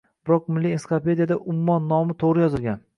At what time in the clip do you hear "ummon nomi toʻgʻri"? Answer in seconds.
1.55-2.49